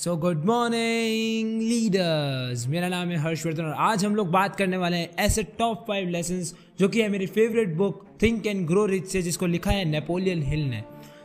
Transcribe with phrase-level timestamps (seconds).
[0.00, 4.96] So good morning leaders मेरा नाम है हर्षवर्धन और आज हम लोग बात करने वाले
[4.96, 6.42] हैं ऐसे टॉप फाइव लेसन
[6.80, 10.42] जो कि है मेरी favourite book Think and Grow Rich से, जिसको लिखा है नेपोलियन
[10.42, 10.82] हिल ने।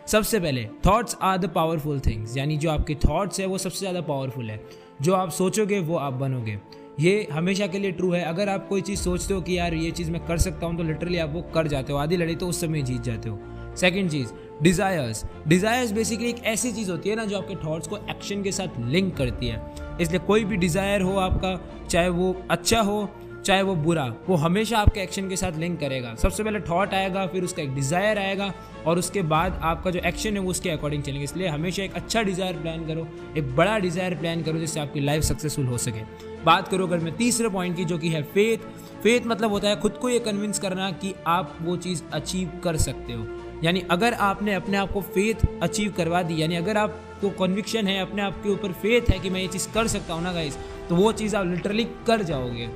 [0.08, 4.02] सबसे पहले thoughts are the powerful things यानी जो आपके थॉट्स है, वो सबसे ज़्यादा
[4.02, 4.62] पावरफुल है।
[5.02, 6.60] जो आप सोचोगे, वो आप बनोगे।
[7.00, 9.92] ये हमेशा के लिए ट्रू है। अगर आप कोई चीज़ सोचते हो कि यार ये
[9.92, 12.48] चीज़ मैं कर सकता हूँ तो लिटरली आप वो कर जाते हो। आधी लड़ी तो
[12.48, 13.40] उस समय जीत जाते हो।
[13.76, 14.32] सेकेंड चीज़
[14.62, 18.52] डिज़ायर्स डिज़ायर्स बेसिकली एक ऐसी चीज़ होती है ना जो आपके थॉट्स को एक्शन के
[18.52, 19.62] साथ लिंक करती है।
[20.02, 23.10] इसलिए कोई भी डिज़ायर हो आपका, चाहे वो अच्छा हो,
[23.46, 27.26] चाहे वो बुरा, वो हमेशा आपके एक्शन के साथ लिंक करेगा। सबसे पहले थॉट आएगा,
[27.28, 28.54] फिर उसका एक डिज़ायर आएगा
[28.86, 32.22] और उसके बाद आपका जो एक्शन है वो उसके अकॉर्डिंग चलेंगे। इसलिए हमेशा एक अच्छा
[32.22, 33.08] डिज़ायर प्लान करो,
[33.38, 36.02] एक बड़ा डिज़ायर प्लान करो जिससे आपकी लाइफ सक्सेसफुल हो सके।
[36.46, 38.68] बात करो अगर मैं तीसरे पॉइंट की जो कि है फेथ
[39.04, 42.78] फेथ मतलब होता है खुद को ये कन्विंस करना कि आप वो चीज़ अचीव कर
[42.78, 43.24] सकते हो।
[43.64, 48.00] यानी अगर आपने अपने आप को फेथ अचीव करवा दी, यानी अगर आपको कन्विक्शन है,
[48.02, 50.58] अपने आप के ऊपर फेथ है कि मैं ये चीज़ कर सकता हूँ ना गाइस
[50.90, 52.70] तो वो चीज़ आप लिटरली कर जाओगे।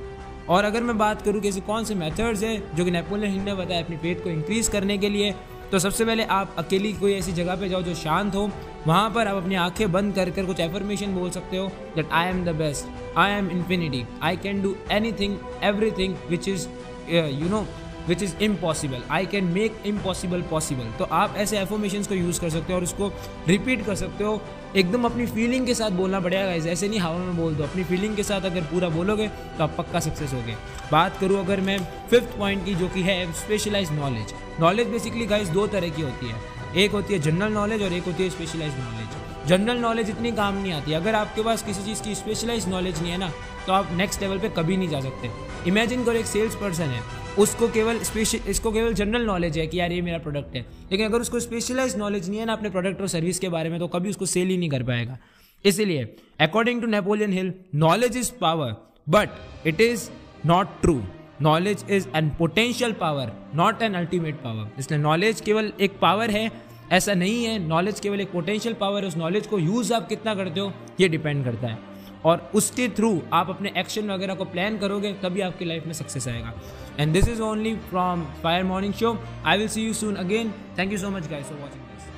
[0.48, 3.42] और अगर मैं बात करूँ कि ऐसे कौन से मेथड्स हैं जो कि नेपोलियन हिल
[3.42, 5.34] ने बताया अपनी फेथ को इंक्रीज़ करने के लिए
[5.70, 8.50] तो सबसे पहले आप अकेली कोई ऐसी जगह पे जाओ जो शांत हो,
[8.86, 12.28] वहाँ पर आप अपनी आँखें बंद कर कर कुछ एफर्मेशन बोल सकते हो that I
[12.28, 14.74] am the best I am infinity I can do
[15.12, 15.36] anything
[15.98, 16.66] everything which is
[17.10, 17.66] you know
[18.08, 22.50] which is impossible I can make impossible possible तो आप ऐसे एफोमेशन को यूज़ कर
[22.50, 23.12] सकते हो और उसको
[23.48, 24.40] रिपीट कर सकते हो।
[24.76, 27.84] एकदम अपनी फीलिंग के साथ बोलना पड़ेगा इस ऐसे नहीं हवा में बोल दो। अपनी
[27.84, 30.56] फीलिंग के साथ अगर पूरा बोलोगे तो आप पक्का सक्सेस होगे।
[30.92, 31.78] बात करूँ अगर मैं
[32.10, 36.28] फिफ्थ पॉइंट की, जो कि है specialise knowledge knowledge basically guys दो तरह की होती
[36.28, 40.30] है। एक होती है जनरल नॉलेज और एक होती है स्पेशलाइज नॉलेज जनरल नॉलेज इतनी
[40.32, 43.30] काम नहीं आती। अगर आपके पास किसी चीज़ की स्पेशलाइज नॉलेज नहीं है ना
[43.66, 45.30] तो आप नेक्स्ट लेवल पे कभी नहीं जा सकते।
[45.68, 47.02] इमेजिन करो एक सेल्स पर्सन है।
[47.40, 51.06] उसको केवल स्पेशल इसको केवल जनरल नॉलेज है कि यार ये मेरा प्रोडक्ट है। लेकिन
[51.06, 53.88] अगर उसको स्पेशलाइज नॉलेज नहीं है ना अपने प्रोडक्ट और सर्विस के बारे में तो
[53.88, 55.18] कभी उसको सेल ही नहीं कर पाएगा।
[55.64, 56.04] इसीलिए
[56.40, 58.74] according to Napoleon Hill knowledge is power
[59.08, 60.08] but it is
[60.46, 61.00] not true
[61.42, 66.50] knowledge is an potential power not an ultimate power इसलिए नॉलेज केवल एक पावर है,
[66.92, 70.34] ऐसा नहीं है। नॉलेज केवल एक पोटेंशियल पावर है। उस नॉलेज को यूज़ आप कितना
[70.34, 71.78] करते हो, ये डिपेंड करता है।
[72.24, 76.28] और उसके थ्रू आप अपने एक्शन वगैरह को प्लान करोगे, तभी आपकी लाइफ में सक्सेस
[76.28, 76.52] आएगा।
[76.98, 79.16] And this is only from Fire Morning Show
[79.46, 82.08] I will see you soon again thank you so much guys for watching this